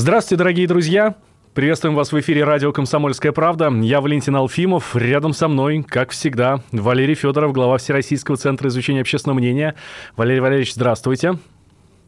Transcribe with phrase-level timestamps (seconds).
[0.00, 1.14] Здравствуйте, дорогие друзья!
[1.52, 3.70] Приветствуем вас в эфире радио «Комсомольская правда».
[3.82, 4.96] Я Валентин Алфимов.
[4.96, 9.74] Рядом со мной, как всегда, Валерий Федоров, глава Всероссийского центра изучения общественного мнения.
[10.16, 11.34] Валерий Валерьевич, здравствуйте.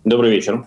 [0.05, 0.65] Добрый вечер.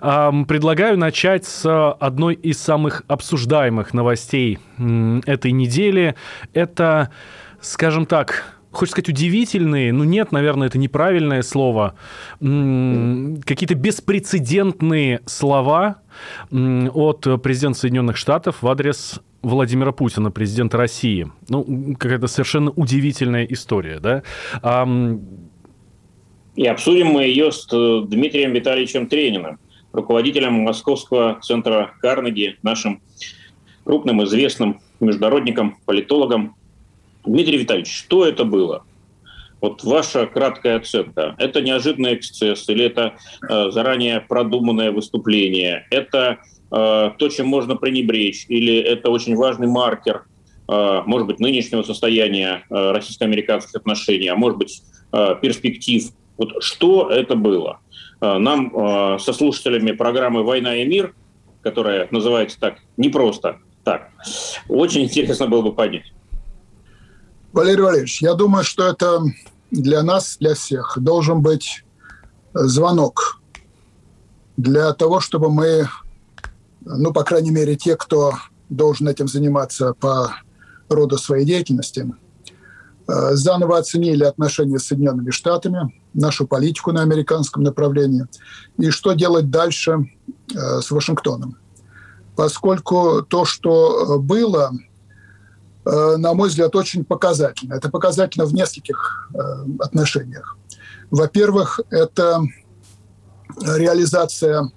[0.00, 6.14] Предлагаю начать с одной из самых обсуждаемых новостей этой недели.
[6.54, 7.10] Это,
[7.60, 11.96] скажем так, Хочется сказать, удивительные, ну нет, наверное, это неправильное слово,
[12.38, 15.96] какие-то беспрецедентные слова
[16.52, 21.26] от президента Соединенных Штатов в адрес Владимира Путина, президента России.
[21.48, 24.22] Ну, какая-то совершенно удивительная история, да?
[26.54, 29.58] И обсудим мы ее с э, Дмитрием Витальевичем Трениным,
[29.92, 33.02] руководителем Московского центра Карнеги, нашим
[33.82, 36.54] крупным известным международником, политологом.
[37.28, 38.84] Дмитрий Витальевич, что это было?
[39.60, 41.34] Вот ваша краткая оценка.
[41.38, 43.14] Это неожиданный эксцесс или это
[43.48, 45.86] э, заранее продуманное выступление?
[45.90, 46.38] Это
[46.70, 48.46] э, то, чем можно пренебречь?
[48.48, 50.24] Или это очень важный маркер,
[50.68, 54.82] э, может быть, нынешнего состояния э, российско-американских отношений, а может быть,
[55.12, 56.04] э, перспектив?
[56.36, 57.80] Вот что это было?
[58.20, 61.14] Э, Нам э, со слушателями программы «Война и мир»,
[61.62, 64.10] которая называется так не просто так,
[64.68, 66.12] очень интересно было бы понять.
[67.52, 69.22] Валерий Валерьевич, я думаю, что это
[69.70, 71.84] для нас, для всех, должен быть
[72.54, 73.40] э, звонок
[74.56, 75.88] для того, чтобы мы,
[76.84, 78.34] ну, по крайней мере, те, кто
[78.68, 80.34] должен этим заниматься по
[80.90, 82.12] роду своей деятельности,
[83.06, 88.26] э, заново оценили отношения с Соединенными Штатами, нашу политику на американском направлении
[88.76, 90.10] и что делать дальше
[90.54, 91.56] э, с Вашингтоном.
[92.36, 94.70] Поскольку то, что было,
[95.90, 97.74] на мой взгляд, очень показательно.
[97.74, 99.38] Это показательно в нескольких э,
[99.80, 100.56] отношениях.
[101.10, 102.42] Во-первых, это
[103.62, 104.70] реализация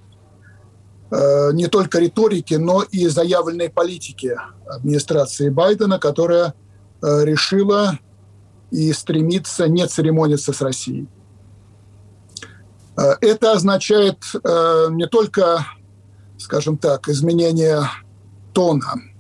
[1.12, 6.54] э, не только риторики, но и заявленной политики администрации Байдена, которая
[7.02, 8.00] э, решила
[8.72, 11.08] и стремится не церемониться с Россией.
[12.98, 15.66] Э, Это означает э, не только,
[16.38, 17.82] скажем так, изменение
[18.54, 19.11] тона, э,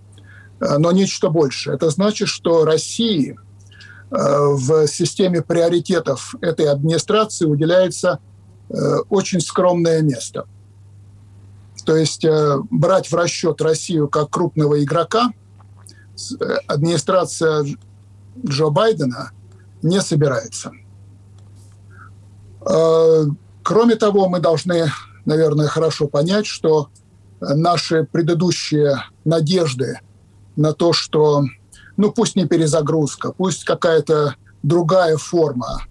[0.62, 1.76] но нечто большее.
[1.76, 3.36] Это значит, что России э,
[4.12, 8.20] в системе приоритетов этой администрации уделяется
[8.70, 8.74] э,
[9.10, 10.46] очень скромное место.
[11.84, 15.32] То есть э, брать в расчет Россию как крупного игрока
[16.68, 17.80] администрация Дж-
[18.46, 19.32] Джо Байдена
[19.82, 20.72] не собирается.
[23.64, 24.92] Кроме того, мы должны,
[25.26, 26.90] наверное, хорошо понять, что
[27.40, 30.00] наши предыдущие надежды
[30.62, 31.44] на то, что,
[31.98, 35.82] ну пусть не перезагрузка, пусть какая-то другая форма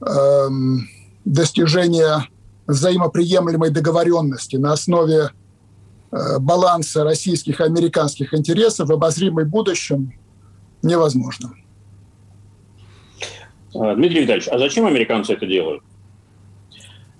[0.00, 0.88] эм,
[1.24, 2.28] достижения
[2.66, 5.30] взаимоприемлемой договоренности на основе
[6.10, 10.12] э, баланса российских и американских интересов в обозримом будущем
[10.82, 11.54] невозможно.
[13.74, 15.82] Э, Дмитрий Витальевич, а зачем американцы это делают?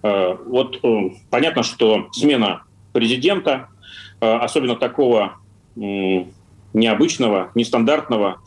[0.03, 3.69] Э, Вот э, понятно, что смена президента,
[4.21, 5.39] особенно такого
[6.75, 8.41] необычного, нестандартного,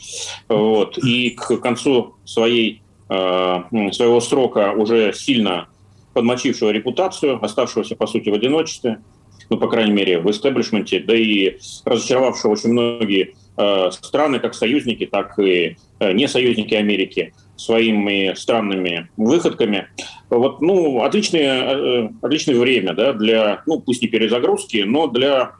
[0.47, 5.67] вот, и к концу своей, э, своего срока уже сильно
[6.13, 9.01] подмочившего репутацию, оставшегося, по сути, в одиночестве,
[9.49, 15.05] ну, по крайней мере, в истеблишменте, да и разочаровавшего очень многие э, страны, как союзники,
[15.05, 19.87] так и э, не союзники Америки, своими странными выходками.
[20.29, 25.53] Вот, ну, отличное, отличное время, да, для, ну, пусть не перезагрузки, но для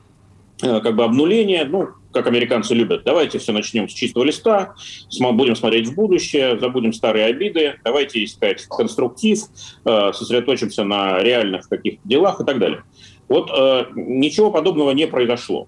[0.60, 3.04] как бы обнуления, ну, как американцы любят.
[3.04, 4.74] Давайте все начнем с чистого листа,
[5.20, 9.40] будем смотреть в будущее, забудем старые обиды, давайте искать конструктив,
[9.84, 12.84] э, сосредоточимся на реальных каких-то делах и так далее.
[13.28, 15.68] Вот э, ничего подобного не произошло.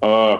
[0.00, 0.38] Э,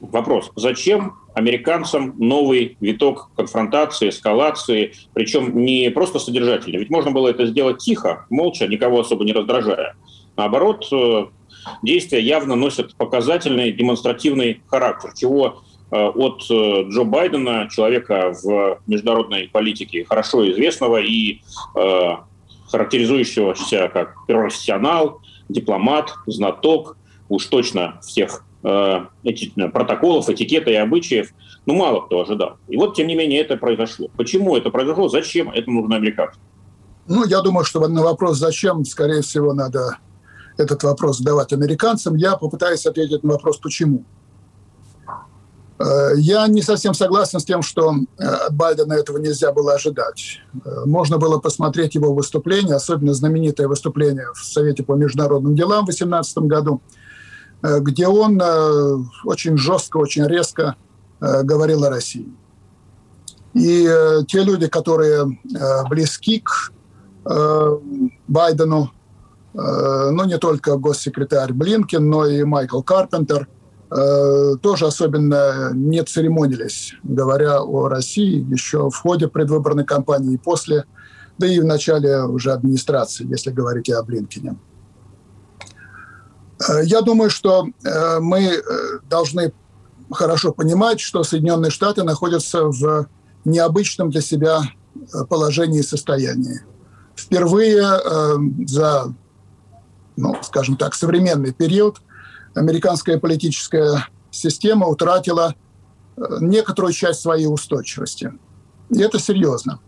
[0.00, 7.46] Вопрос, зачем американцам новый виток конфронтации, эскалации, причем не просто содержательный, ведь можно было это
[7.46, 9.96] сделать тихо, молча, никого особо не раздражая.
[10.36, 10.86] Наоборот,
[11.82, 19.48] действия явно носят показательный, демонстративный характер, чего э, от э, Джо Байдена, человека в международной
[19.48, 21.40] политике хорошо известного и
[21.74, 22.10] э,
[22.70, 26.96] характеризующегося как профессионал, дипломат, знаток,
[27.28, 29.06] уж точно всех э,
[29.72, 31.30] протоколов, этикета и обычаев,
[31.66, 32.58] ну, мало кто ожидал.
[32.68, 34.08] И вот, тем не менее, это произошло.
[34.16, 35.08] Почему это произошло?
[35.08, 36.40] Зачем это нужно американцам?
[37.08, 39.98] Ну, я думаю, что на вопрос «зачем», скорее всего, надо
[40.56, 42.16] этот вопрос задавать американцам.
[42.16, 44.04] Я попытаюсь ответить на вопрос «почему?».
[45.78, 50.40] Э, я не совсем согласен с тем, что э, от Байдена этого нельзя было ожидать.
[50.64, 55.86] Э, можно было посмотреть его выступление, особенно знаменитое выступление в Совете по международным делам в
[55.86, 56.80] 2018 году,
[57.62, 58.40] где он
[59.24, 60.76] очень жестко, очень резко
[61.20, 62.28] говорил о России.
[63.54, 63.88] И
[64.28, 65.38] те люди, которые
[65.88, 66.70] близки к
[68.28, 68.92] Байдену,
[69.58, 73.48] ну не только госсекретарь Блинкин, но и Майкл Карпентер–
[73.88, 80.86] Э, тоже особенно не церемонились, говоря о России еще в ходе предвыборной кампании и после,
[81.38, 84.56] да и в начале уже администрации, если говорить о Блинкине.
[86.68, 88.60] Э, я думаю, что э, мы
[89.08, 89.52] должны
[90.10, 93.06] хорошо понимать, что Соединенные Штаты находятся в
[93.44, 94.62] необычном для себя
[95.28, 96.60] положении и состоянии.
[97.14, 97.82] Впервые
[98.66, 99.14] за,
[100.16, 102.00] ну, скажем так, современный период
[102.54, 105.54] американская политическая система утратила
[106.16, 108.32] э, некоторую часть своей устойчивости.
[108.90, 109.80] И это серьезно.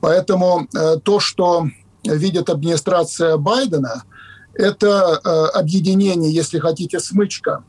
[0.00, 1.66] Поэтому э, то, что
[2.04, 4.04] видит администрация Байдена,
[4.54, 5.28] это э,
[5.58, 7.64] объединение, если хотите, смычка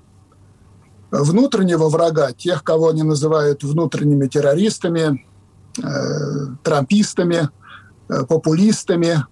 [1.09, 5.25] внутреннего врага, тех, кого они называют внутренними террористами,
[6.63, 7.49] трампистами,
[8.07, 9.23] популистами,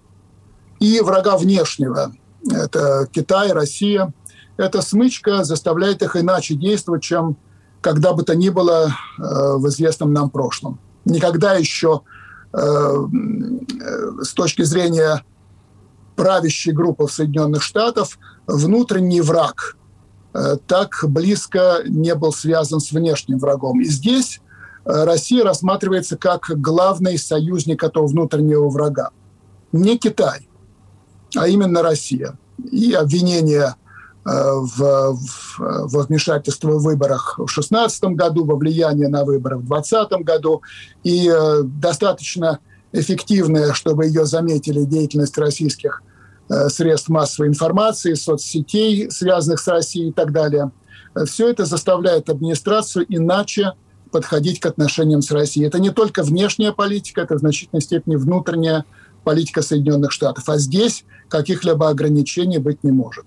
[0.84, 2.12] и врага внешнего.
[2.50, 4.12] Это Китай, Россия–
[4.56, 7.36] эта смычка заставляет их иначе действовать, чем
[7.80, 9.22] когда бы то ни было э,
[9.56, 10.78] в известном нам прошлом.
[11.04, 12.02] Никогда еще
[12.52, 12.58] э,
[14.22, 15.22] с точки зрения
[16.16, 18.08] правящей группы Соединенных Штатах
[18.46, 19.76] внутренний враг
[20.32, 23.80] э, так близко не был связан с внешним врагом.
[23.80, 24.40] И здесь
[24.86, 29.10] Россия рассматривается как главный союзник этого внутреннего врага.
[29.72, 30.46] Не Китай,
[31.36, 32.38] а именно Россия.
[32.70, 33.76] И обвинения
[34.24, 40.24] в, в, во вмешательство в выборах в 2016 году, во влияние на выборы в 2020
[40.24, 40.62] году.
[41.02, 42.58] И э, достаточно
[42.92, 46.02] эффективная, чтобы ее заметили, деятельность российских
[46.48, 50.70] э, средств массовой информации, соцсетей, связанных с Россией и так далее.
[51.26, 53.72] Все это заставляет администрацию иначе
[54.10, 55.66] подходить к отношениям с Россией.
[55.66, 58.84] Это не только внешняя политика, это в значительной степени внутренняя
[59.62, 60.48] Соединенных Штатов.
[60.48, 63.24] А здесь каких-либо ограничений быть не может.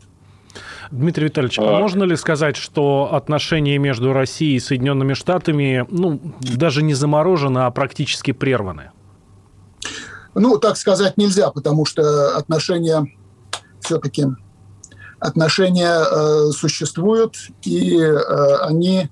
[0.92, 6.82] Дмитрий Витальевич, а можно ли сказать, что отношения между Россией и Соединенными Штатами, ну, даже
[6.82, 8.92] не заморожены, а практически прерваны?
[10.34, 13.06] Ну, так сказать нельзя, потому что отношения
[13.82, 14.28] все-таки
[15.20, 19.10] отношения э, существуют, и э, они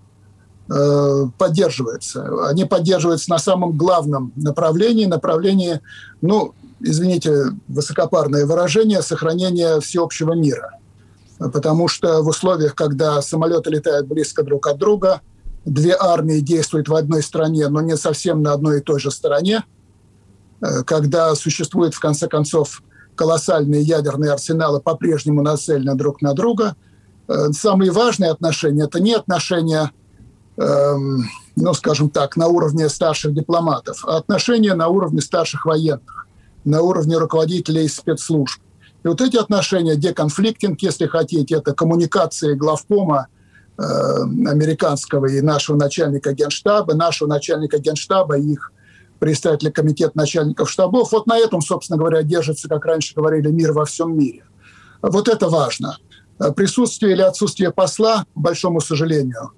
[0.69, 2.47] э, поддерживаются.
[2.47, 5.81] Они поддерживаются на самом главном направлении, направлении,
[6.21, 10.71] ну, извините, высокопарное выражение, сохранения всеобщего мира–
[11.37, 15.21] потому что в условиях, когда самолеты летают близко друг от друга,
[15.65, 19.63] две армии действуют в одной стране, но не совсем на одной и той же стороне,
[20.61, 22.81] э, когда существуют, в конце концов,
[23.15, 26.75] колоссальные ядерные арсеналы, по-прежнему нацелены друг на друга,
[27.27, 29.91] э, самые важные отношения– это не отношения,
[30.57, 31.23] эм,
[31.55, 36.24] ну, скажем так, на уровне старших дипломатов, а отношения на уровне старших военных,
[36.65, 38.59] на уровне руководителей спецслужб.
[39.03, 43.27] И вот эти отношения, деконфликтинг, если хотите, это коммуникации главкома
[43.77, 48.71] э, американского и нашего начальника генштаба, нашего начальника генштаба и их
[49.19, 51.11] представителя комитета начальников штабов.
[51.11, 54.43] Вот на этом, собственно говоря, держится, как раньше говорили, мир во всем мире.
[55.01, 55.97] Вот это важно.
[56.55, 59.51] Присутствие или отсутствие посла, к большому сожалению,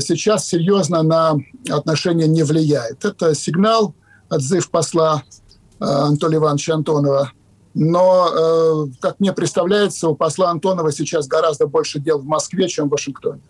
[0.00, 1.36] сейчас серьезно на
[1.70, 3.04] отношения не влияет.
[3.04, 3.94] Это сигнал,
[4.28, 5.45] отзыв посла э,
[5.78, 7.32] Анатолия Ивановича Антонова
[7.78, 12.88] но, э, как мне представляется, у посла Антонова сейчас гораздо больше дел в Москве, чем
[12.88, 13.42] в Вашингтоне.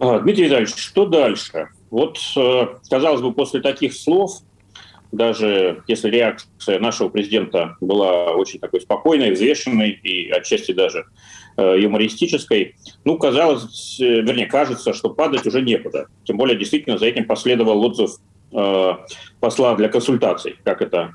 [0.00, 1.68] А, Дмитрий Витальевич, что дальше?
[1.90, 4.40] Вот, э, казалось бы, после таких слов,
[5.12, 11.06] даже если реакция нашего президента была очень такой спокойной, взвешенной и отчасти даже
[11.56, 16.08] э, юмористической, ну, казалось, э, вернее, кажется, что падать уже некуда.
[16.24, 18.16] Тем более, действительно, за этим последовал отзыв
[18.54, 18.96] Э,
[19.40, 21.14] посла для консультаций, как это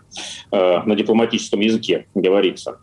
[0.51, 2.79] э, на дипломатическом языке говорится.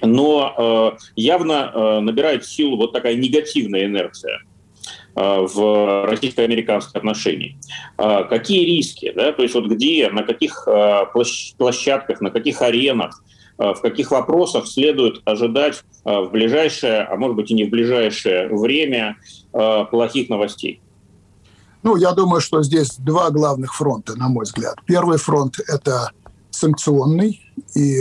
[0.00, 4.40] Но э, явно набирает силу вот такая негативная инерция
[5.14, 7.56] в российско-американских отношениях.
[7.98, 9.12] Какие риски?
[9.14, 9.32] Да?
[9.32, 10.66] То есть вот где, на каких
[11.58, 13.22] площадках, на каких аренах
[13.58, 19.18] в каких вопросах следует ожидать в ближайшее, а может быть и не в ближайшее время
[19.52, 20.80] плохих новостей?
[21.82, 24.76] Ну, я думаю, что здесь два главных фронта, на мой взгляд.
[24.86, 26.12] Первый фронт– это
[26.50, 27.40] санкционный,
[27.74, 28.00] и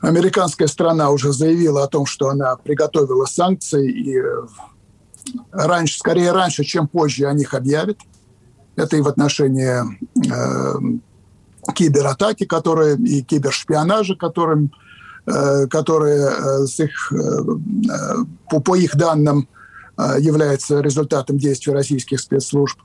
[0.00, 4.22] американская страна уже заявила о том, что она приготовила санкции, и
[5.52, 7.98] раньше, скорее раньше, чем позже о них объявит.
[8.76, 9.80] Это и в отношении
[10.30, 10.98] э,
[11.74, 14.72] кибератаки, которые и кибершпионажа, которым,
[15.26, 19.59] э, которые э, с их, э, э по, по их данным э,
[20.18, 22.78] является результатом действий российских спецслужб.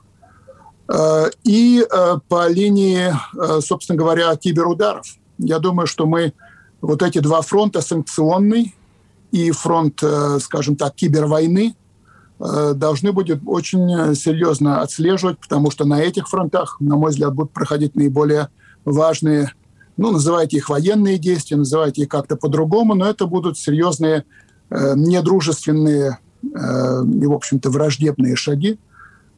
[0.88, 5.06] Э, и э, по линии, э, собственно говоря, киберударов.
[5.38, 6.32] Я думаю, что мы
[6.80, 8.74] вот эти два фронта, санкционный
[9.32, 10.02] и фронт,
[10.40, 11.74] скажем так, кибервойны,
[12.38, 17.96] должны будет очень серьезно отслеживать, потому что на этих фронтах, на мой взгляд, будут проходить
[17.96, 18.48] наиболее
[18.84, 19.52] важные,
[19.96, 24.24] ну, называйте их военные действия, называйте их как-то по-другому, но это будут серьезные
[24.70, 26.18] недружественные
[26.54, 28.78] и, в общем-то, враждебные шаги,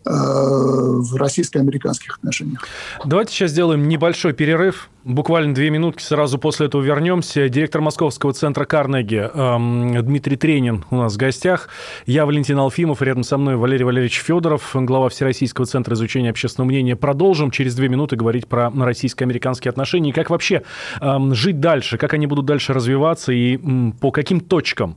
[0.08, 2.64] Э, в российско-американских отношениях.
[3.04, 4.88] Давайте сейчас сделаем небольшой перерыв.
[5.04, 7.48] Буквально две минутки, сразу после этого вернемся.
[7.48, 11.68] Директор Московского центра Карнеги эм, Дмитрий Тренин у нас в гостях.
[12.06, 16.96] Я Валентин Алфимов, рядом со мной Валерий Валерьевич Федоров, глава Всероссийского центра изучения общественного мнения.
[16.96, 20.62] Продолжим через две минуты говорить про российско-американские отношения и как вообще
[21.02, 23.58] эм, жить дальше, как они будут дальше развиваться и
[24.00, 24.96] по каким точкам,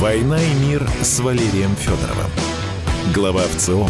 [0.00, 2.30] «Война и мир» с Валерием Федоровым.
[3.12, 3.88] Глава ВЦО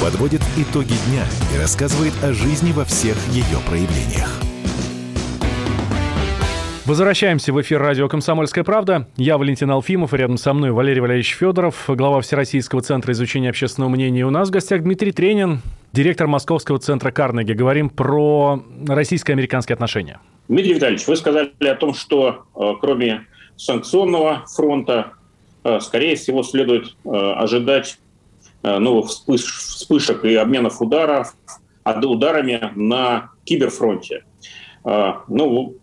[0.00, 4.40] подводит итоги дня и рассказывает о жизни во всех ее проявлениях.
[6.86, 9.06] Возвращаемся в эфир радио «Комсомольская правда».
[9.16, 13.90] Я Валентин Алфимов, и рядом со мной Валерий Валерьевич Федоров, глава Всероссийского центра изучения общественного
[13.90, 14.24] мнения.
[14.24, 15.60] У нас в гостях Дмитрий Тренин,
[15.92, 17.52] директор Московского центра Карнеги.
[17.52, 20.18] Говорим про российско-американские отношения.
[20.48, 25.12] Дмитрий Витальевич, вы сказали о том, что э, кроме санкционного фронта
[25.80, 27.98] скорее всего, следует э, ожидать
[28.62, 31.36] э, новых вспышек и обменов ударов,
[31.84, 34.24] ударами на киберфронте.
[34.84, 35.74] Ну,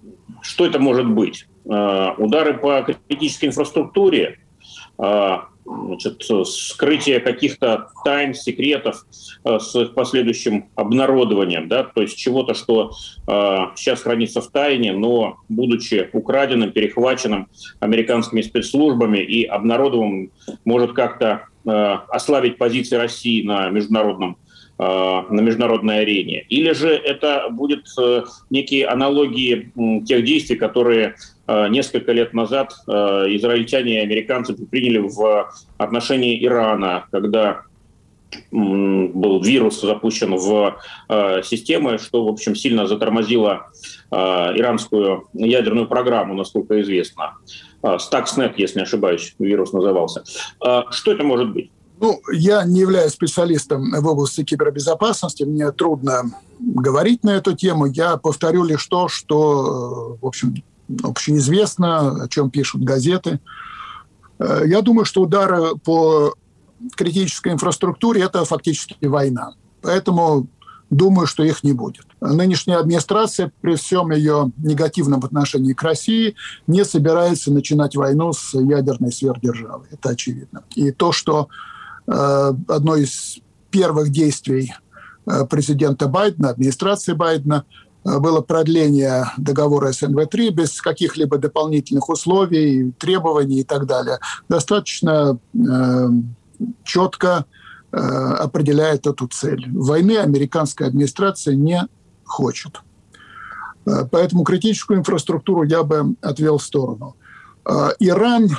[0.41, 1.45] что это может быть?
[1.65, 4.39] Удары по критической инфраструктуре,
[5.69, 9.05] значит, скрытие каких-то тайн, секретов
[9.45, 12.91] э, с последующим обнародованием, да, то есть чего-то, что
[13.27, 20.31] э, сейчас хранится в тайне, но будучи украденным, перехваченным американскими спецслужбами и обнародованным,
[20.65, 21.69] может как-то э,
[22.09, 24.37] ослабить позиции России на международном
[24.81, 26.45] Э, на международной арене.
[26.47, 27.85] Или же это будет
[28.49, 29.73] некие аналогии
[30.05, 31.15] тех действий, которые
[31.69, 37.61] несколько лет назад израильтяне и американцы приняли в отношении Ирана, когда
[38.51, 40.77] был вирус запущен в
[41.43, 43.67] системы, что, в общем, сильно затормозило
[44.11, 47.33] иранскую ядерную программу, насколько известно.
[47.81, 50.23] Stuxnet, если не ошибаюсь, вирус назывался.
[50.91, 51.71] Что это может быть?
[51.99, 57.87] Ну, я не являюсь специалистом в области кибербезопасности, мне трудно говорить на эту тему.
[57.87, 60.53] Я повторю лишь то, что, в общем,
[61.03, 63.39] общеизвестно, о чем пишут газеты.
[64.39, 66.33] Э, я думаю, что удары по
[66.95, 69.53] критической инфраструктуре– это фактически война.
[69.81, 70.47] Поэтому
[70.89, 72.05] думаю, что их не будет.
[72.21, 76.35] Нынешняя администрация, при всем ее негативном отношении к России,
[76.67, 79.87] не собирается начинать войну с ядерной сверхдержавой.
[79.91, 80.63] Это очевидно.
[80.75, 81.49] И то, что
[82.09, 84.73] Э, одно из первых действий
[85.27, 87.65] э, президента Байдена, администрации Байдена,
[88.03, 94.19] было продление договора СНВ-3 без каких-либо дополнительных условий, требований и так далее.
[94.47, 96.07] Достаточно э,
[96.83, 97.45] четко
[97.91, 99.65] э, определяет эту цель.
[99.71, 101.87] Войны американская администрация не
[102.23, 102.81] хочет.
[104.11, 107.15] Поэтому критическую инфраструктуру я бы отвел в сторону.
[107.99, 108.49] Иран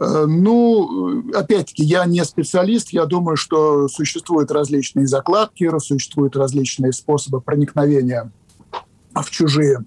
[0.00, 2.90] Э, ну, опять-таки, я не специалист.
[2.90, 8.30] Я думаю, что существуют различные закладки, существуют различные способы проникновения
[9.22, 9.84] в чужие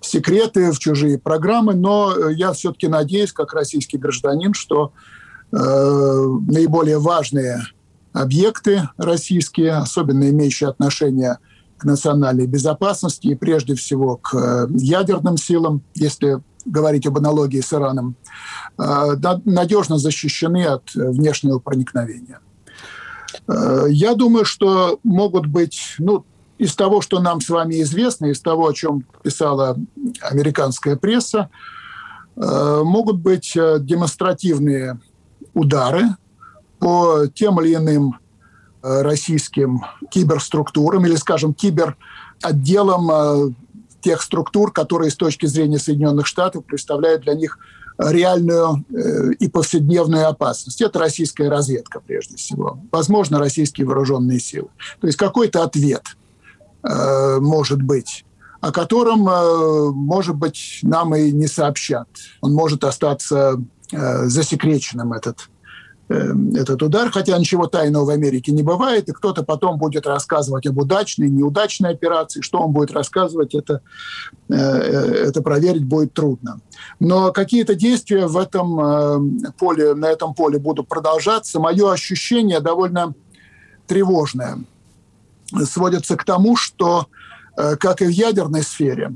[0.00, 1.74] секреты, в чужие программы.
[1.74, 4.92] Но я все-таки надеюсь, как российский гражданин, что
[5.52, 7.62] э, наиболее важные
[8.12, 11.38] объекты российские, особенно имеющие отношение
[11.78, 17.72] к национальной безопасности и прежде всего к э, ядерным силам, если говорить об аналогии с
[17.72, 18.14] Ираном,
[18.78, 22.38] э, надежно защищены от внешнего проникновения.
[23.48, 26.24] Э, я думаю, что могут быть, ну,
[26.62, 29.76] из того, что нам с вами известно, из того, о чем писала
[30.20, 31.50] американская пресса,
[32.34, 34.98] могут быть демонстративные
[35.54, 36.04] удары
[36.82, 38.18] по тем или иным
[38.82, 43.54] э, российским киберструктурам или, скажем, киберотделам э,
[44.00, 47.58] тех структур, которые с точки зрения Соединенных Штатов представляют для них
[47.98, 50.80] реальную э, и повседневную опасность.
[50.80, 52.80] Это российская разведка, прежде всего.
[52.90, 54.68] Возможно, российские вооруженные силы.
[55.00, 56.02] То есть какой-то ответ
[56.82, 58.24] может быть
[58.60, 59.22] о котором,
[59.94, 62.06] может быть, нам и не сообщат.
[62.40, 63.60] Он может остаться
[63.90, 65.48] засекреченным, этот
[66.08, 70.78] этот удар, хотя ничего тайного в Америке не бывает, и кто-то потом будет рассказывать об
[70.78, 73.80] удачной, неудачной операции, что он будет рассказывать, это,
[74.48, 76.60] э, э, это проверить будет трудно.
[77.00, 81.60] Но какие-то действия в этом э, поле, на этом поле будут продолжаться.
[81.60, 83.14] Мое ощущение довольно
[83.86, 84.58] тревожное.
[85.64, 87.06] Сводится к тому, что,
[87.54, 89.14] как и в ядерной сфере,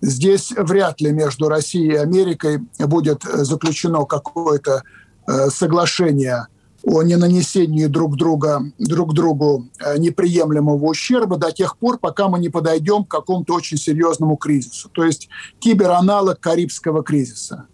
[0.00, 4.82] здесь вряд ли между Россией и Америкой будет заключено какое-то
[5.26, 6.48] Э, соглашения
[6.82, 12.50] о ненанесении друг, друга, друг другу э, неприемлемого ущерба до тех пор, пока мы не
[12.50, 14.90] подойдем к какому-то очень серьезному кризису.
[14.90, 17.64] То есть кибераналог Карибского кризиса.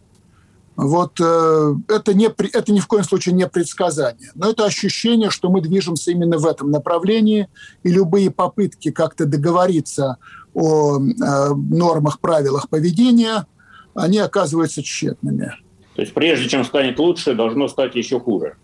[0.82, 5.50] Вот э, это, не, это ни в коем случае не предсказание, но это ощущение, что
[5.50, 7.48] мы движемся именно в этом направлении,
[7.82, 10.16] и любые попытки как-то договориться
[10.54, 13.46] о э, нормах, правилах поведения,
[13.94, 15.52] они оказываются тщетными.
[15.96, 18.56] То есть прежде чем станет лучше, должно стать еще хуже.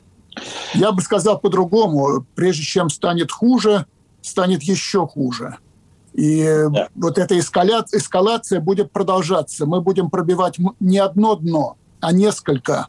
[0.73, 2.25] Я бы сказал по-другому.
[2.35, 3.85] Прежде чем станет хуже,
[4.23, 5.59] станет еще хуже.
[6.15, 6.89] И да.
[6.95, 9.67] вот эта эскаляция, эскалация будет продолжаться.
[9.67, 12.89] Мы будем пробивать не одно дно, а несколько,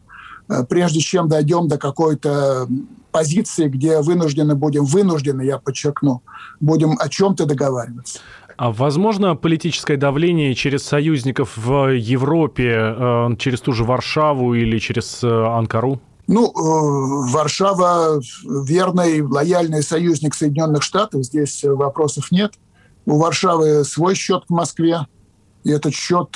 [0.50, 2.68] э, прежде чем дойдем до какой-то
[3.12, 6.22] позиции, где вынуждены будем, вынуждены, я подчеркну,
[6.60, 8.20] будем о чем-то договариваться.
[8.58, 15.24] А возможно политическое давление через союзников в Европе, э, через ту же Варшаву или через
[15.24, 16.00] э, Анкару?
[16.28, 16.52] Ну,
[17.32, 22.56] Варшава верный, лояльный союзник Соединенных Штатов, здесь вопросов нет.
[23.06, 25.08] У Варшавы свой счет к Москве,
[25.64, 26.36] и этот счет,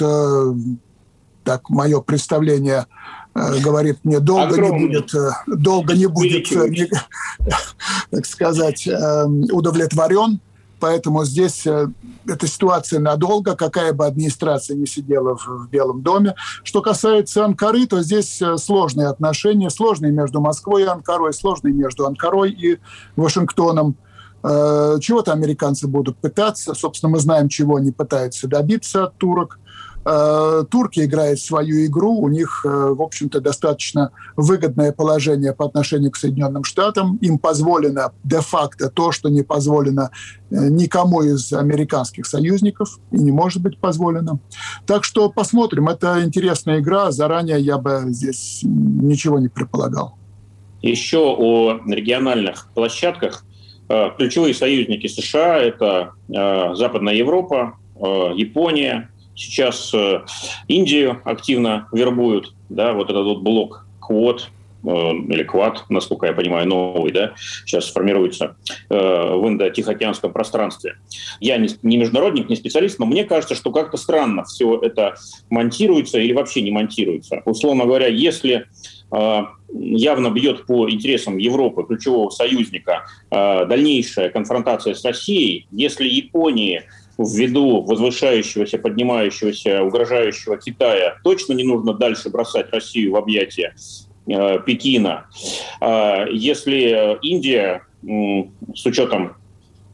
[1.44, 2.86] так мое представление
[3.34, 4.80] говорит мне, долго Огромный.
[4.80, 5.12] не будет,
[5.48, 6.50] долго не будет,
[8.12, 10.40] так сказать, удовлетворен.
[10.82, 11.88] Поэтому здесь э,
[12.28, 16.34] эта ситуация надолго, какая бы администрация ни сидела в, в Белом доме.
[16.64, 22.08] Что касается Анкары, то здесь э, сложные отношения, сложные между Москвой и Анкарой, сложные между
[22.08, 22.80] Анкарой и
[23.16, 23.96] Вашингтоном.
[24.44, 26.74] Э, чего-то американцы будут пытаться.
[26.74, 29.60] Собственно, мы знаем, чего они пытаются добиться от турок.
[30.04, 36.10] Э, турки играют свою игру, у них, э, в общем-то, достаточно выгодное положение по отношению
[36.10, 37.18] к Соединенным Штатам.
[37.18, 40.10] Им позволено де-факто то, что не позволено
[40.50, 44.40] э, никому из американских союзников и не может быть позволено.
[44.88, 45.88] Так что посмотрим.
[45.88, 47.12] Это интересная игра.
[47.12, 50.16] Заранее я бы здесь ничего не предполагал.
[50.82, 53.46] Еще о региональных площадках.
[54.18, 60.22] Ключевые союзники США– это Западная Европа, Япония, Сейчас э,
[60.68, 64.50] Индию активно вербуют, да, вот этот вот блок квот,
[64.84, 67.34] э, или квад, насколько я понимаю, новый, да,
[67.66, 68.58] сейчас формируется
[68.90, 70.96] э, в Индо-Тихоокеанском пространстве.
[71.40, 75.16] Я не, международник, не специалист, но мне кажется, что как-то странно все это
[75.50, 77.42] монтируется или вообще не монтируется.
[77.46, 78.68] Условно говоря, если
[79.74, 86.84] явно бьет по интересам Европы, ключевого союзника, дальнейшая конфронтация с Россией, если Японии
[87.18, 93.76] ввиду возвышающегося, поднимающегося, угрожающего Китая точно не нужно дальше бросать Россию в объятия
[94.28, 95.28] э, Пекина.
[95.80, 98.44] Э, если Индия э,
[98.76, 99.36] с учетом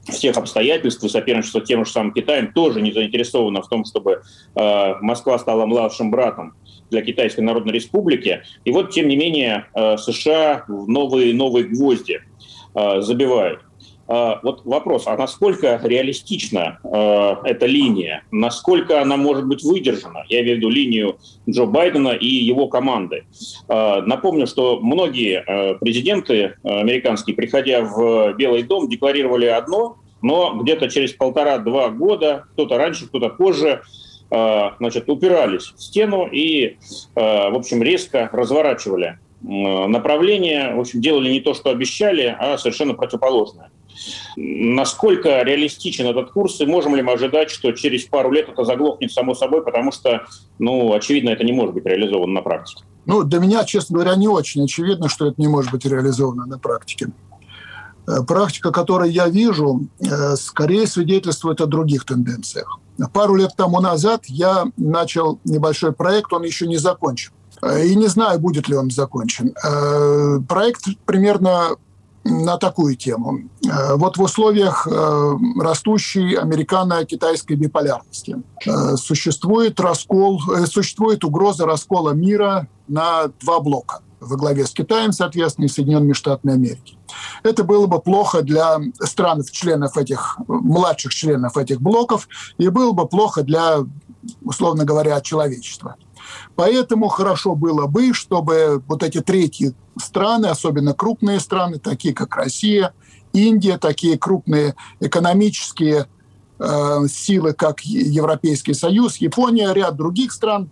[0.10, 4.22] всех обстоятельств и соперничества тем же самым Китаем тоже не заинтересована в том, чтобы
[4.56, 6.54] э, Москва стала младшим братом
[6.90, 8.44] для Китайской Народной Республики.
[8.64, 12.22] И вот, тем не менее, э, США в новые, новые гвозди
[12.74, 13.62] э, забивают.
[14.08, 18.24] А, вот вопрос, а насколько реалистична э, эта линия?
[18.32, 20.24] Насколько она может быть выдержана?
[20.30, 21.18] Я имею в виду линию
[21.50, 23.26] Джо Байдена и его команды.
[23.68, 25.44] Э, напомню, что многие
[25.80, 33.08] президенты американские, приходя в Белый дом, декларировали одно, но где-то через полтора-два года, кто-то раньше,
[33.08, 33.82] кто-то позже,
[34.30, 36.78] значит, упирались в стену и,
[37.16, 43.70] в общем, резко разворачивали направление, в общем, делали не то, что обещали, а совершенно противоположное.
[44.36, 49.12] Насколько реалистичен этот курс, и можем ли мы ожидать, что через пару лет это заглохнет
[49.12, 50.26] само собой, потому что,
[50.60, 52.84] ну, очевидно, это не может быть реализовано на практике?
[53.06, 56.60] Ну, для меня, честно говоря, не очень очевидно, что это не может быть реализовано на
[56.60, 57.08] практике.
[58.08, 62.80] Э, практика, которую я вижу, э, скорее свидетельствует о других тенденциях.
[63.14, 67.32] Пару лет тому назад я начал небольшой проект, он еще не закончен.
[67.62, 69.54] Э, и не знаю, будет ли он закончен.
[70.48, 71.76] Проект примерно
[72.30, 73.40] на такую тему.
[73.66, 82.68] Э, вот в условиях э, растущей американо-китайской биполярности э, существует раскол, существует угроза раскола мира
[82.88, 86.98] на два блока во главе с Китаем, соответственно, и Соединенными Штатами Америки.
[87.44, 93.08] Это было бы плохо для стран, членов этих, младших членов этих блоков, и было бы
[93.08, 93.78] плохо для,
[94.42, 95.96] условно говоря, человечества.
[96.56, 102.94] Поэтому хорошо было бы, чтобы вот эти третьи страны, особенно крупные страны, такие как Россия,
[103.34, 106.08] Индия, такие крупные экономические
[106.60, 110.70] э, силы, как Европейский Союз, Япония, ряд других стран,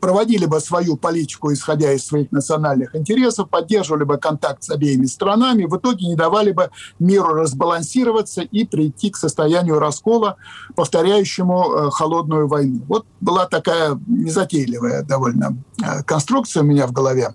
[0.00, 5.64] проводили бы свою политику, исходя из своих национальных интересов, поддерживали бы контакт с обеими странами,
[5.64, 10.36] в итоге не давали бы миру разбалансироваться и прийти к состоянию раскола,
[10.74, 12.82] повторяющему э, холодную войну.
[12.88, 17.34] Вот была такая незатейливая довольно э, конструкция у меня в голове.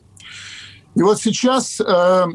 [0.93, 2.25] И вот сейчас э,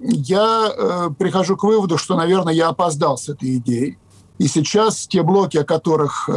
[0.00, 3.98] я прихожу к выводу, что, наверное, я опоздал с этой идеей.
[4.38, 6.28] И сейчас те блоки, о которых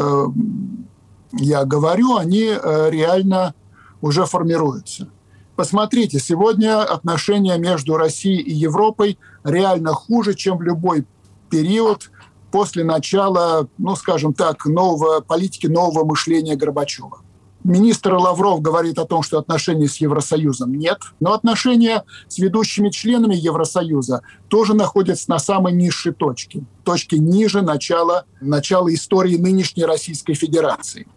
[1.38, 3.54] я говорю, они э, реально
[4.02, 5.10] уже формируются.
[5.56, 11.06] Посмотрите, сегодня отношения между Россией и Европой реально хуже, чем в любой
[11.50, 12.12] период
[12.52, 17.20] после начала, ну, скажем так, нового политики, нового мышления Горбачева.
[17.66, 23.34] Министр Лавров говорит о том, что отношения с Евросоюзом нет, но отношения с ведущими членами
[23.34, 31.08] Евросоюза тоже находятся на самой низшей точке, точке ниже начала, начала истории нынешней Российской Федерации.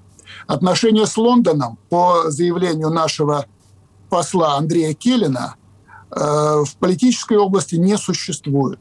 [0.49, 3.45] Отношения с Лондоном, по заявлению нашего
[4.09, 5.57] посла Андрея Келлина,
[6.11, 6.17] э,
[6.65, 8.81] в политической области не существуют.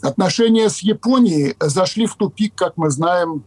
[0.00, 3.42] Отношения с Японией зашли в тупик, как мы знаем,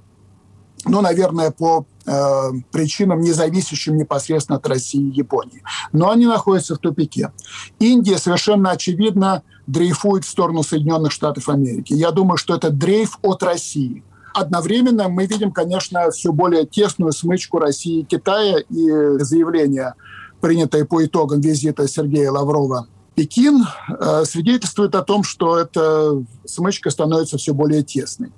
[0.84, 5.64] ну, наверное, по э, причинам, не зависящим непосредственно от России и Японии.
[5.94, 7.32] Но они находятся в тупике.
[7.80, 11.94] Индия совершенно очевидно дрейфует в сторону Соединенных Штатов Америки.
[11.94, 14.04] Я думаю, что это дрейф от России.
[14.34, 18.90] Одновременно мы видим, конечно, все более тесную смычку России и Китая и
[19.20, 19.96] заявление,
[20.42, 22.88] принятое по итогам визита Сергея Лаврова
[23.20, 28.32] Пекин, э, свидетельствует о том, что эта смычка становится все более тесной.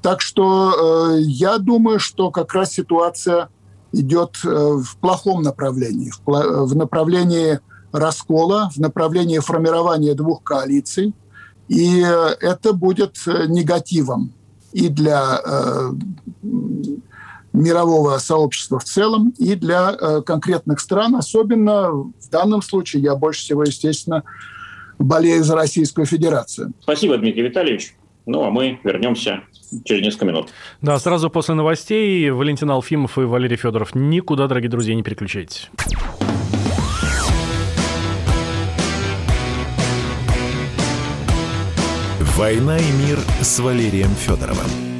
[0.00, 3.48] Так что э, я думаю, что как раз ситуация
[3.90, 7.58] идет э, в плохом направлении, в, в направлении
[7.90, 11.14] раскола, в направлении формирования двух коалиций.
[11.66, 14.32] И это будет негативом
[14.72, 15.92] и для э,
[17.52, 21.16] мирового сообщества в целом, и для э, конкретных стран.
[21.16, 24.22] Особенно в данном случае я больше всего, естественно,
[24.98, 26.72] болею за Российскую Федерацию.
[26.80, 27.94] Спасибо, Дмитрий Витальевич.
[28.24, 29.42] Ну, а мы вернемся
[29.84, 30.50] через несколько минут.
[30.80, 33.94] Да, сразу после новостей Валентин Алфимов и Валерий Федоров.
[33.94, 35.70] Никуда, дорогие друзья, не переключайтесь.
[42.42, 44.91] «Война и мир» с Валерием Федоровым.